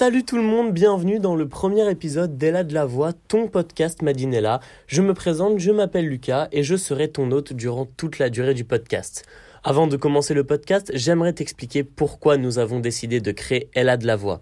[0.00, 4.00] Salut tout le monde, bienvenue dans le premier épisode d'Ella de la Voix, ton podcast
[4.00, 4.60] Madinella.
[4.86, 8.54] Je me présente, je m'appelle Lucas et je serai ton hôte durant toute la durée
[8.54, 9.26] du podcast.
[9.62, 14.06] Avant de commencer le podcast, j'aimerais t'expliquer pourquoi nous avons décidé de créer Ella de
[14.06, 14.40] la Voix.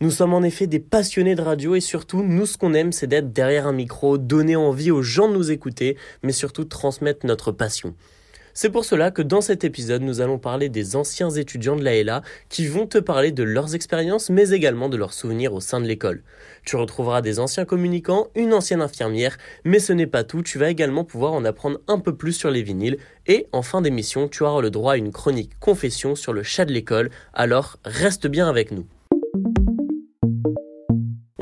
[0.00, 3.06] Nous sommes en effet des passionnés de radio et surtout, nous ce qu'on aime, c'est
[3.06, 7.52] d'être derrière un micro, donner envie aux gens de nous écouter, mais surtout transmettre notre
[7.52, 7.94] passion.
[8.56, 12.00] C'est pour cela que dans cet épisode, nous allons parler des anciens étudiants de la
[12.00, 15.80] LA qui vont te parler de leurs expériences mais également de leurs souvenirs au sein
[15.80, 16.22] de l'école.
[16.64, 20.70] Tu retrouveras des anciens communicants, une ancienne infirmière, mais ce n'est pas tout, tu vas
[20.70, 24.44] également pouvoir en apprendre un peu plus sur les vinyles et en fin d'émission, tu
[24.44, 28.48] auras le droit à une chronique confession sur le chat de l'école, alors reste bien
[28.48, 28.86] avec nous.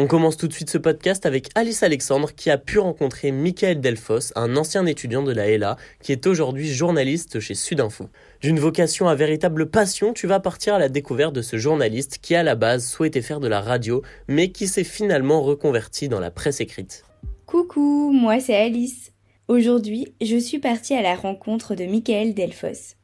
[0.03, 3.81] On commence tout de suite ce podcast avec Alice Alexandre qui a pu rencontrer Michael
[3.81, 8.09] Delfos, un ancien étudiant de la HELA qui est aujourd'hui journaliste chez Sudinfo.
[8.41, 12.35] D'une vocation à véritable passion, tu vas partir à la découverte de ce journaliste qui
[12.35, 16.33] à la base souhaitait faire de la radio mais qui s'est finalement reconverti dans la
[16.33, 17.05] presse écrite.
[17.47, 19.13] Coucou, moi c'est Alice.
[19.47, 22.97] Aujourd'hui, je suis partie à la rencontre de Michael Delfos.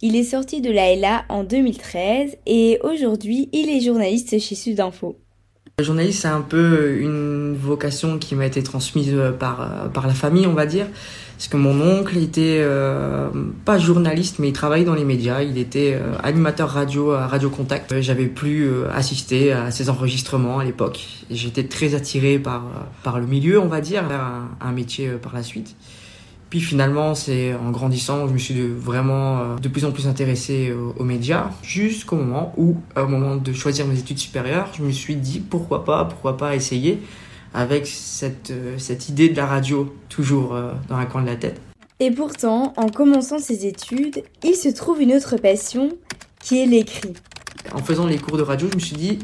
[0.00, 5.18] Il est sorti de la HELA en 2013 et aujourd'hui, il est journaliste chez Sudinfo.
[5.78, 10.06] Le journaliste, c'est un peu une vocation qui m'a été transmise euh, par, euh, par
[10.06, 10.86] la famille, on va dire.
[11.36, 13.28] Parce que mon oncle était euh,
[13.66, 15.42] pas journaliste, mais il travaillait dans les médias.
[15.42, 18.00] Il était animateur radio à Radio Contact.
[18.00, 21.06] J'avais plus assisté à ses enregistrements à l'époque.
[21.30, 22.64] J'étais très attiré par,
[23.02, 24.24] par le milieu, on va dire, vers
[24.62, 25.76] un métier par la suite.
[26.50, 30.72] Puis finalement, c'est en grandissant, je me suis vraiment euh, de plus en plus intéressé
[30.72, 35.16] aux, médias, jusqu'au moment où, au moment de choisir mes études supérieures, je me suis
[35.16, 37.00] dit pourquoi pas, pourquoi pas essayer
[37.52, 41.36] avec cette, euh, cette idée de la radio toujours euh, dans un coin de la
[41.36, 41.60] tête.
[41.98, 45.88] Et pourtant, en commençant ses études, il se trouve une autre passion
[46.40, 47.14] qui est l'écrit.
[47.72, 49.18] En faisant les cours de radio, je me suis dit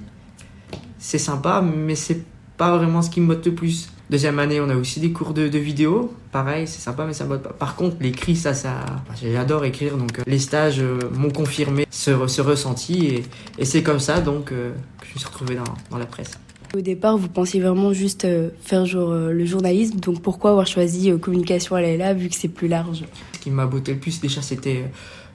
[0.99, 2.25] c'est sympa, mais c'est
[2.57, 3.91] pas vraiment ce qui me motive le plus.
[4.13, 6.13] Deuxième année, on a aussi des cours de, vidéo.
[6.33, 7.55] Pareil, c'est sympa, mais ça botte pas.
[7.55, 8.85] Par contre, l'écrit, ça, ça,
[9.23, 9.97] j'adore écrire.
[9.97, 13.07] Donc, euh, les stages euh, m'ont confirmé ce, ce, ressenti.
[13.07, 13.25] Et,
[13.57, 16.33] et c'est comme ça, donc, euh, que je me suis retrouvé dans, dans, la presse.
[16.77, 18.27] Au départ, vous pensiez vraiment juste
[18.61, 19.99] faire genre, le journalisme.
[19.99, 23.05] Donc, pourquoi avoir choisi communication à la LA vu que c'est plus large?
[23.33, 24.91] Ce qui m'a botté le plus, déjà, c'était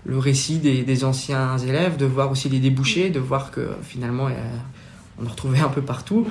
[0.06, 4.30] le récit des, des, anciens élèves, de voir aussi les débouchés, de voir que finalement,
[5.20, 6.28] on en retrouvait un peu partout.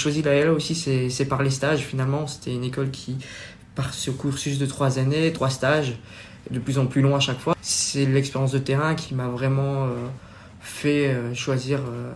[0.00, 2.26] Choisi la LA aussi, c'est par les stages finalement.
[2.26, 3.16] C'était une école qui,
[3.74, 5.94] par ce cursus de trois années, trois stages,
[6.50, 9.84] de plus en plus long à chaque fois, c'est l'expérience de terrain qui m'a vraiment
[9.84, 9.90] euh,
[10.60, 12.12] fait euh, choisir euh,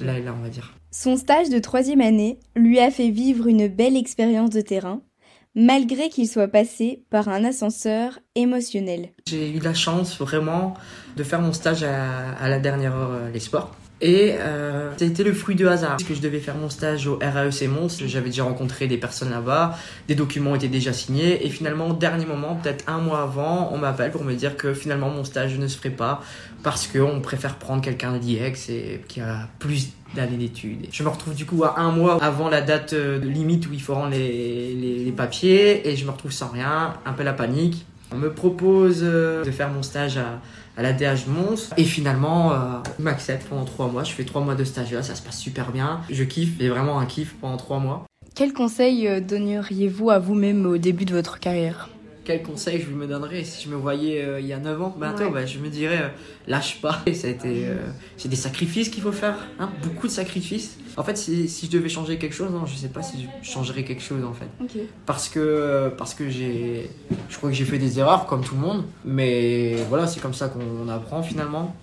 [0.00, 0.74] la LA, on va dire.
[0.90, 5.02] Son stage de troisième année lui a fait vivre une belle expérience de terrain,
[5.54, 9.10] malgré qu'il soit passé par un ascenseur émotionnel.
[9.26, 10.74] J'ai eu la chance vraiment
[11.16, 13.74] de faire mon stage à, à la dernière heure, les sports.
[14.00, 15.90] Et euh, ça a été le fruit de hasard.
[15.90, 19.30] Parce que je devais faire mon stage au RAEC Mons, j'avais déjà rencontré des personnes
[19.30, 19.78] là-bas,
[20.08, 23.78] des documents étaient déjà signés, et finalement, au dernier moment, peut-être un mois avant, on
[23.78, 26.22] m'appelle pour me dire que finalement mon stage ne se ferait pas
[26.62, 30.86] parce qu'on préfère prendre quelqu'un de l'IEX et qui a plus d'années d'études.
[30.90, 33.80] Je me retrouve du coup à un mois avant la date euh, limite où il
[33.80, 37.86] faut rendre les papiers, et je me retrouve sans rien, un peu la panique.
[38.14, 40.40] On me propose euh, de faire mon stage à
[40.76, 41.70] à la DH Mons.
[41.76, 42.56] Et finalement, euh,
[42.98, 44.04] il m'accepte pendant trois mois.
[44.04, 46.00] Je fais trois mois de stage là, ça se passe super bien.
[46.10, 48.04] Je kiffe, et vraiment un kiff pendant trois mois.
[48.34, 51.88] Quel conseil euh, donneriez-vous à vous-même au début de votre carrière?
[52.24, 54.96] Quel conseil je me donnerais si je me voyais euh, il y a 9 ans?
[54.98, 56.08] Maintenant, bah, je me dirais euh,
[56.48, 57.02] lâche pas.
[57.12, 57.76] Ça a été, euh,
[58.16, 60.78] c'est des sacrifices qu'il faut faire, hein, beaucoup de sacrifices.
[60.96, 63.48] En fait, si, si, je devais changer quelque chose, non, je sais pas si je
[63.48, 64.48] changerais quelque chose en fait.
[65.06, 66.90] Parce que, parce que j'ai,
[67.28, 70.34] je crois que j'ai fait des erreurs comme tout le monde, mais voilà, c'est comme
[70.34, 71.74] ça qu'on apprend finalement.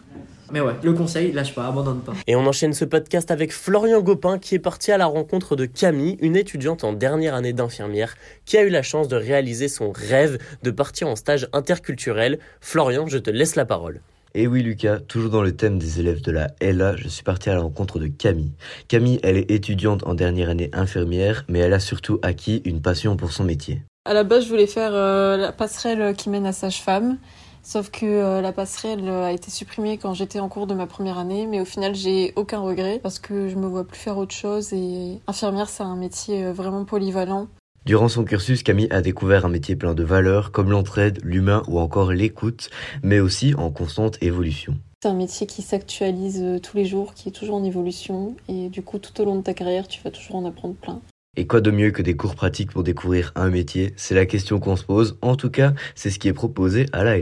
[0.53, 2.13] Mais ouais, le conseil, lâche pas, abandonne pas.
[2.27, 5.65] Et on enchaîne ce podcast avec Florian Gopin qui est parti à la rencontre de
[5.65, 9.91] Camille, une étudiante en dernière année d'infirmière qui a eu la chance de réaliser son
[9.91, 12.39] rêve de partir en stage interculturel.
[12.59, 14.01] Florian, je te laisse la parole.
[14.33, 17.49] Et oui Lucas, toujours dans le thème des élèves de la LA, je suis parti
[17.49, 18.53] à la rencontre de Camille.
[18.87, 23.17] Camille, elle est étudiante en dernière année infirmière, mais elle a surtout acquis une passion
[23.17, 23.83] pour son métier.
[24.05, 27.17] À la base, je voulais faire euh, la passerelle qui mène à sage-femme.
[27.63, 31.17] Sauf que euh, la passerelle a été supprimée quand j'étais en cours de ma première
[31.17, 34.33] année, mais au final j'ai aucun regret parce que je me vois plus faire autre
[34.33, 37.47] chose et infirmière c'est un métier euh, vraiment polyvalent.
[37.85, 41.79] Durant son cursus, Camille a découvert un métier plein de valeurs comme l'entraide, l'humain ou
[41.79, 42.69] encore l'écoute,
[43.01, 44.77] mais aussi en constante évolution.
[45.01, 48.69] C'est un métier qui s'actualise euh, tous les jours, qui est toujours en évolution et
[48.69, 51.01] du coup tout au long de ta carrière tu vas toujours en apprendre plein.
[51.37, 53.93] Et quoi de mieux que des cours pratiques pour découvrir un métier?
[53.95, 55.17] C'est la question qu'on se pose.
[55.21, 57.15] En tout cas, c'est ce qui est proposé à la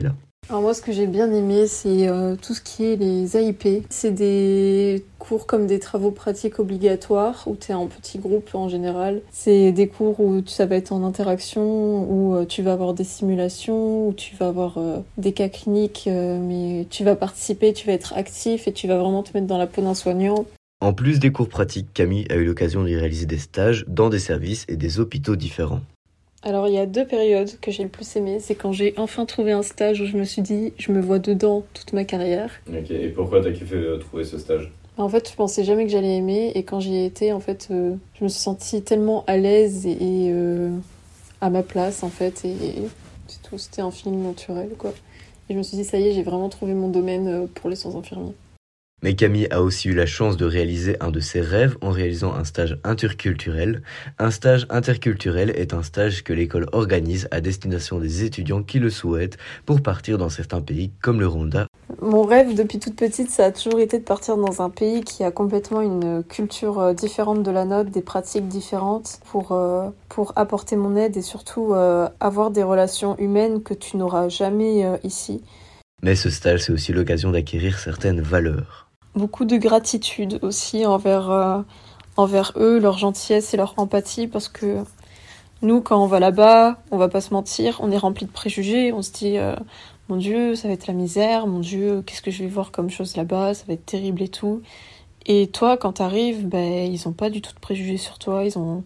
[0.49, 3.85] Alors moi, ce que j'ai bien aimé, c'est euh, tout ce qui est les AIP.
[3.91, 8.67] C'est des cours comme des travaux pratiques obligatoires où tu es en petit groupe en
[8.67, 9.21] général.
[9.31, 13.03] C'est des cours où ça va être en interaction, où euh, tu vas avoir des
[13.03, 17.93] simulations, où tu vas avoir euh, des cas cliniques, mais tu vas participer, tu vas
[17.93, 20.45] être actif et tu vas vraiment te mettre dans la peau d'un soignant.
[20.81, 24.17] En plus des cours pratiques, Camille a eu l'occasion d'y réaliser des stages dans des
[24.17, 25.81] services et des hôpitaux différents.
[26.41, 28.39] Alors il y a deux périodes que j'ai le plus aimé.
[28.39, 31.19] C'est quand j'ai enfin trouvé un stage où je me suis dit je me vois
[31.19, 32.51] dedans toute ma carrière.
[32.69, 34.71] Ok, et pourquoi t'as kiffé euh, trouver ce stage?
[34.97, 37.69] En fait, je pensais jamais que j'allais aimer et quand j'y ai été, en fait,
[37.71, 40.71] euh, je me suis sentie tellement à l'aise et, euh,
[41.39, 42.55] à ma place en fait et,
[43.27, 43.57] c'est tout.
[43.57, 44.93] C'était un feeling naturel quoi.
[45.49, 47.75] Et je me suis dit ça y est, j'ai vraiment trouvé mon domaine pour les
[47.75, 48.33] soins infirmiers.
[49.01, 52.33] Mais Camille a aussi eu la chance de réaliser un de ses rêves en réalisant
[52.33, 53.81] un stage interculturel.
[54.17, 58.89] Un stage interculturel est un stage que l'école organise à destination des étudiants qui le
[58.89, 61.67] souhaitent pour partir dans certains pays comme le Rwanda.
[62.01, 65.23] Mon rêve depuis toute petite, ça a toujours été de partir dans un pays qui
[65.23, 70.33] a complètement une culture euh, différente de la nôtre, des pratiques différentes pour, euh, pour
[70.35, 75.41] apporter mon aide et surtout euh, avoir des relations humaines que tu n'auras jamais ici.
[76.03, 81.61] Mais ce stage, c'est aussi l'occasion d'acquérir certaines valeurs beaucoup de gratitude aussi envers, euh,
[82.17, 84.83] envers eux, leur gentillesse et leur empathie, parce que
[85.61, 88.93] nous, quand on va là-bas, on va pas se mentir, on est rempli de préjugés,
[88.93, 89.55] on se dit, euh,
[90.07, 92.89] mon Dieu, ça va être la misère, mon Dieu, qu'est-ce que je vais voir comme
[92.89, 94.61] chose là-bas, ça va être terrible et tout.
[95.25, 98.57] Et toi, quand t'arrives, ben, ils ont pas du tout de préjugés sur toi, ils
[98.57, 98.83] ont,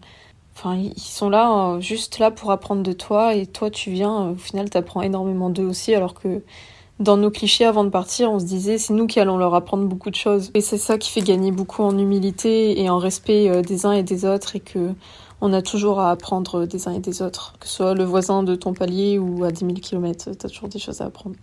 [0.56, 4.30] enfin, ils sont là, euh, juste là pour apprendre de toi, et toi, tu viens,
[4.30, 6.42] au final, t'apprends énormément d'eux aussi, alors que
[7.00, 9.84] dans nos clichés avant de partir, on se disait c'est nous qui allons leur apprendre
[9.86, 10.50] beaucoup de choses.
[10.54, 13.92] Et c'est ça qui fait gagner beaucoup en humilité et en respect euh, des uns
[13.92, 14.90] et des autres et que
[15.40, 17.54] on a toujours à apprendre des uns et des autres.
[17.60, 20.68] Que ce soit le voisin de ton palier ou à 10 000 km, t'as toujours
[20.68, 21.36] des choses à apprendre.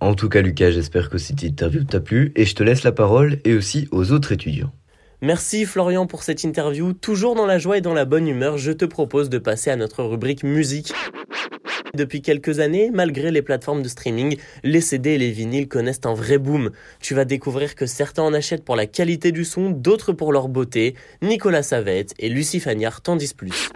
[0.00, 2.92] En tout cas, Lucas, j'espère que cette interview t'a plu et je te laisse la
[2.92, 4.72] parole et aussi aux autres étudiants.
[5.22, 6.92] Merci Florian pour cette interview.
[6.94, 9.76] Toujours dans la joie et dans la bonne humeur, je te propose de passer à
[9.76, 10.92] notre rubrique musique.
[11.94, 16.14] Depuis quelques années, malgré les plateformes de streaming, les CD et les vinyles connaissent un
[16.14, 16.70] vrai boom.
[17.00, 20.48] Tu vas découvrir que certains en achètent pour la qualité du son, d'autres pour leur
[20.48, 20.94] beauté.
[21.20, 23.68] Nicolas Savette et Lucie Fagnard t'en disent plus.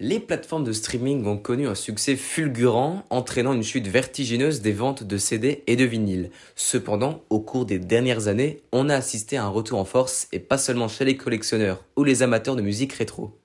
[0.00, 5.04] Les plateformes de streaming ont connu un succès fulgurant, entraînant une chute vertigineuse des ventes
[5.04, 6.30] de CD et de vinyles.
[6.56, 10.40] Cependant, au cours des dernières années, on a assisté à un retour en force, et
[10.40, 13.38] pas seulement chez les collectionneurs ou les amateurs de musique rétro.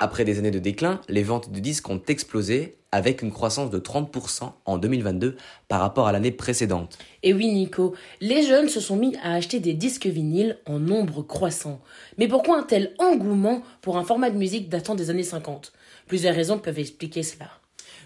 [0.00, 3.78] Après des années de déclin, les ventes de disques ont explosé avec une croissance de
[3.78, 5.36] 30% en 2022
[5.66, 6.98] par rapport à l'année précédente.
[7.22, 11.22] Et oui Nico, les jeunes se sont mis à acheter des disques vinyles en nombre
[11.22, 11.80] croissant.
[12.16, 15.72] Mais pourquoi un tel engouement pour un format de musique datant des années 50
[16.06, 17.50] Plusieurs raisons peuvent expliquer cela.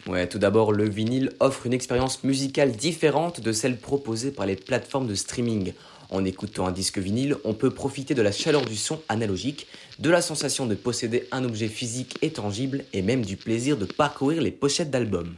[0.09, 4.57] Ouais, tout d'abord, le vinyle offre une expérience musicale différente de celle proposée par les
[4.57, 5.75] plateformes de streaming.
[6.13, 9.67] En écoutant un disque vinyle, on peut profiter de la chaleur du son analogique,
[9.99, 13.85] de la sensation de posséder un objet physique et tangible, et même du plaisir de
[13.85, 15.35] parcourir les pochettes d'albums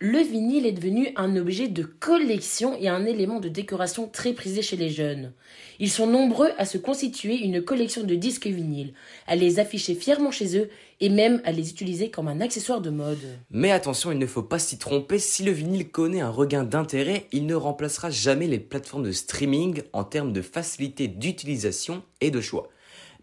[0.00, 4.62] le vinyle est devenu un objet de collection et un élément de décoration très prisé
[4.62, 5.32] chez les jeunes.
[5.80, 8.94] Ils sont nombreux à se constituer une collection de disques vinyles,
[9.26, 10.70] à les afficher fièrement chez eux
[11.00, 13.18] et même à les utiliser comme un accessoire de mode.
[13.50, 17.26] Mais attention, il ne faut pas s'y tromper, si le vinyle connaît un regain d'intérêt,
[17.32, 22.40] il ne remplacera jamais les plateformes de streaming en termes de facilité d'utilisation et de
[22.40, 22.68] choix.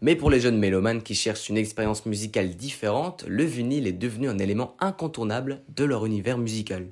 [0.02, 4.28] Mais pour les jeunes mélomanes qui cherchent une expérience musicale différente, le vinyle est devenu
[4.28, 6.88] un élément incontournable de leur univers musical.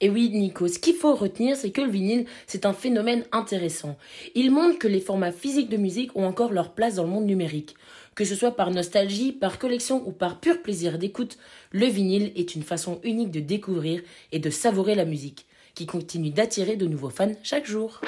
[0.00, 3.98] Et oui, Nico, ce qu'il faut retenir, c'est que le vinyle, c'est un phénomène intéressant.
[4.34, 7.26] Il montre que les formats physiques de musique ont encore leur place dans le monde
[7.26, 7.74] numérique.
[8.14, 11.36] Que ce soit par nostalgie, par collection ou par pur plaisir d'écoute,
[11.72, 14.00] le vinyle est une façon unique de découvrir
[14.32, 15.44] et de savourer la musique,
[15.74, 18.00] qui continue d'attirer de nouveaux fans chaque jour.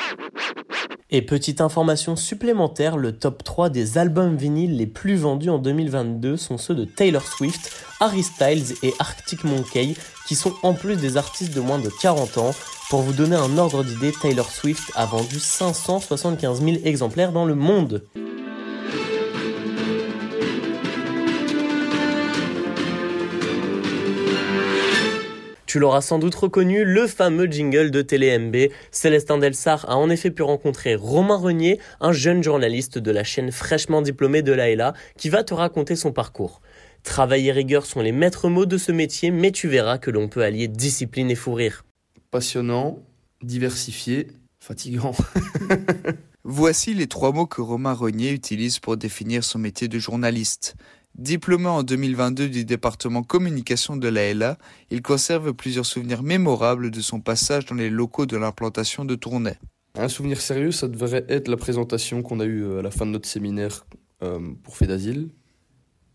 [1.14, 6.38] Et petite information supplémentaire, le top 3 des albums vinyles les plus vendus en 2022
[6.38, 9.95] sont ceux de Taylor Swift, Harry Styles et Arctic Monkey,
[10.26, 12.54] qui sont en plus des artistes de moins de 40 ans.
[12.88, 17.57] Pour vous donner un ordre d'idée, Taylor Swift a vendu 575 000 exemplaires dans le
[17.57, 18.02] monde.
[25.73, 28.71] Tu l'auras sans doute reconnu, le fameux jingle de TéléMB.
[28.91, 33.50] Célestin Delsart a en effet pu rencontrer Romain Renier, un jeune journaliste de la chaîne
[33.50, 36.61] fraîchement diplômé de l'AELA, qui va te raconter son parcours.
[37.05, 40.29] Travail et rigueur sont les maîtres mots de ce métier, mais tu verras que l'on
[40.29, 41.87] peut allier discipline et fou rire.
[42.31, 42.99] Passionnant,
[43.43, 44.26] diversifié,
[44.61, 45.14] fatigant.
[46.45, 50.75] Voici les trois mots que Romain Renier utilise pour définir son métier de journaliste.
[51.14, 54.57] Diplômé en 2022 du département communication de la LA,
[54.90, 59.59] il conserve plusieurs souvenirs mémorables de son passage dans les locaux de l'implantation de Tournai.
[59.95, 63.04] Un souvenir sérieux, ça devrait être la présentation qu'on a eue euh, à la fin
[63.04, 63.87] de notre séminaire
[64.23, 65.28] euh, pour fait d'asile.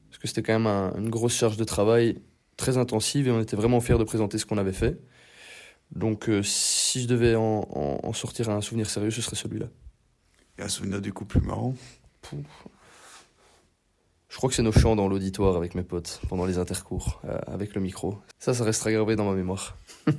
[0.09, 2.17] Parce que c'était quand même une grosse charge de travail
[2.55, 4.99] très intensive et on était vraiment fiers de présenter ce qu'on avait fait.
[5.91, 9.67] Donc euh, si je devais en, sortir un souvenir sérieux, ce serait celui-là.
[10.57, 11.75] Et un souvenir du coup plus marrant?
[14.29, 17.73] Je crois que c'est nos chants dans l'auditoire avec mes potes pendant les intercours, avec
[17.73, 18.19] le micro.
[18.39, 19.77] Ça, ça restera gravé dans ma mémoire.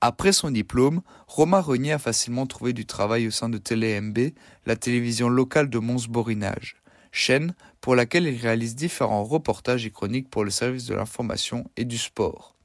[0.00, 4.18] Après son diplôme, Romain Renier a facilement trouvé du travail au sein de TéléMB,
[4.66, 6.76] la télévision locale de Mons-Borinage,
[7.12, 11.84] chaîne pour laquelle il réalise différents reportages et chroniques pour le service de l'information et
[11.84, 12.56] du sport.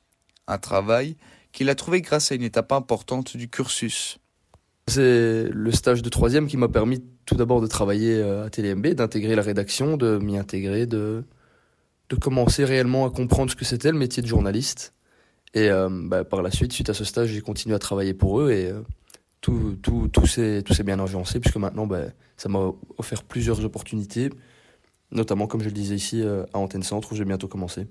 [0.48, 1.16] Un travail
[1.52, 4.20] qu'il a trouvé grâce à une étape importante du cursus.
[4.88, 8.88] C'est le stage de troisième qui m'a permis tout d'abord de travailler euh, à TéléMB,
[8.88, 11.24] d'intégrer la rédaction, de m'y intégrer, de,
[12.10, 14.94] de commencer réellement à comprendre ce que c'était le métier de journaliste.
[15.54, 18.42] Et euh, bah, par la suite, suite à ce stage, j'ai continué à travailler pour
[18.42, 18.82] eux et euh,
[19.42, 22.06] tout, tout, tout s'est bien agencé puisque maintenant, bah,
[22.38, 24.30] ça m'a offert plusieurs opportunités,
[25.12, 27.88] notamment, comme je le disais ici, à Antenne Centre où j'ai bientôt commencé.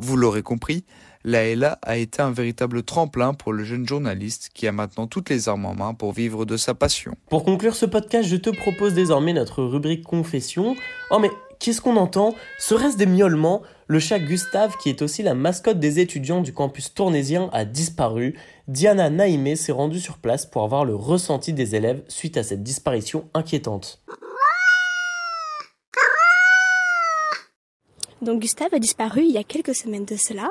[0.00, 0.84] Vous l'aurez compris,
[1.24, 5.28] la LA a été un véritable tremplin pour le jeune journaliste qui a maintenant toutes
[5.28, 7.16] les armes en main pour vivre de sa passion.
[7.28, 10.76] Pour conclure ce podcast, je te propose désormais notre rubrique confession.
[11.10, 12.36] Oh mais qu'est-ce qu'on entend?
[12.60, 13.62] Serait-ce des miaulements?
[13.88, 18.38] Le chat Gustave, qui est aussi la mascotte des étudiants du campus tournésien, a disparu.
[18.68, 22.62] Diana Naïmé s'est rendue sur place pour avoir le ressenti des élèves suite à cette
[22.62, 24.00] disparition inquiétante.
[28.22, 30.50] Donc Gustave a disparu il y a quelques semaines de cela.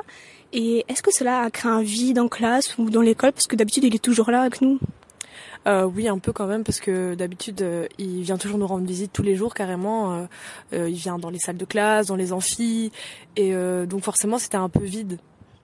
[0.52, 3.32] Et est-ce que cela a créé un vide en classe ou dans l'école?
[3.32, 4.78] Parce que d'habitude il est toujours là avec nous.
[5.66, 8.86] Euh, oui, un peu quand même, parce que d'habitude, euh, il vient toujours nous rendre
[8.86, 10.26] visite tous les jours carrément.
[10.72, 12.92] Euh, il vient dans les salles de classe, dans les amphis,
[13.36, 13.52] et
[13.86, 15.18] donc forcément, c'était un peu vide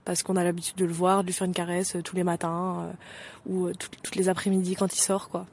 [0.04, 2.92] parce qu'on a l'habitude de le voir, de lui faire une caresse tous les matins
[3.46, 5.46] ou toutes les après-midi quand il sort, quoi.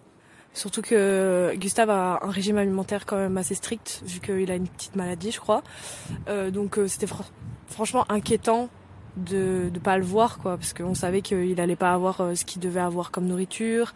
[0.53, 4.67] Surtout que Gustave a un régime alimentaire quand même assez strict, vu qu'il a une
[4.67, 5.63] petite maladie, je crois.
[6.51, 7.07] donc c'était
[7.67, 8.69] franchement inquiétant
[9.15, 12.61] de ne pas le voir, quoi, parce qu'on savait qu'il allait pas avoir ce qu'il
[12.61, 13.93] devait avoir comme nourriture,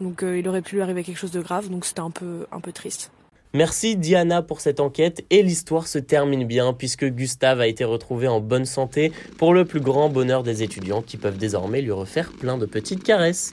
[0.00, 2.46] donc euh, il aurait pu lui arriver quelque chose de grave, donc c'était un peu,
[2.50, 3.10] un peu triste.
[3.52, 8.28] Merci Diana pour cette enquête et l'histoire se termine bien puisque Gustave a été retrouvé
[8.28, 12.30] en bonne santé pour le plus grand bonheur des étudiants qui peuvent désormais lui refaire
[12.30, 13.52] plein de petites caresses.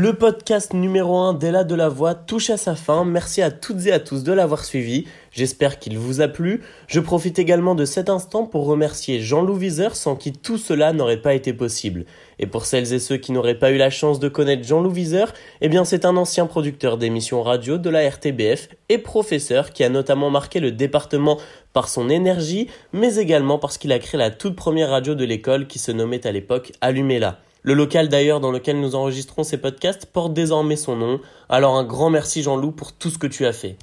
[0.00, 3.04] Le podcast numéro 1 d'Ella de la Voix touche à sa fin.
[3.04, 5.06] Merci à toutes et à tous de l'avoir suivi.
[5.32, 6.62] J'espère qu'il vous a plu.
[6.86, 11.20] Je profite également de cet instant pour remercier Jean-Loup Viseur sans qui tout cela n'aurait
[11.20, 12.04] pas été possible.
[12.38, 15.34] Et pour celles et ceux qui n'auraient pas eu la chance de connaître Jean-Loup Viseur,
[15.62, 19.88] eh bien c'est un ancien producteur d'émissions radio de la RTBF et professeur qui a
[19.88, 21.38] notamment marqué le département
[21.72, 25.66] par son énergie, mais également parce qu'il a créé la toute première radio de l'école
[25.66, 27.40] qui se nommait à l'époque Allumez-la.
[27.68, 31.20] Le local d'ailleurs dans lequel nous enregistrons ces podcasts porte désormais son nom,
[31.50, 33.76] alors un grand merci Jean-Loup pour tout ce que tu as fait.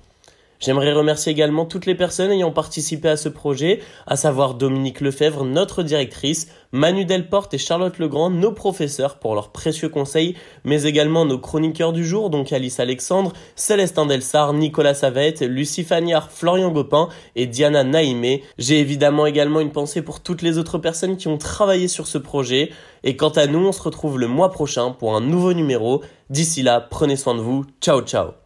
[0.60, 5.44] J'aimerais remercier également toutes les personnes ayant participé à ce projet, à savoir Dominique Lefebvre,
[5.44, 11.26] notre directrice, Manu Delporte et Charlotte Legrand, nos professeurs pour leurs précieux conseils, mais également
[11.26, 17.10] nos chroniqueurs du jour, donc Alice Alexandre, Célestin Delsart, Nicolas Savette, Lucie Fagnard, Florian Gopin
[17.36, 18.44] et Diana Naïmé.
[18.58, 22.18] J'ai évidemment également une pensée pour toutes les autres personnes qui ont travaillé sur ce
[22.18, 22.72] projet.
[23.04, 26.02] Et quant à nous, on se retrouve le mois prochain pour un nouveau numéro.
[26.30, 27.66] D'ici là, prenez soin de vous.
[27.82, 28.45] Ciao ciao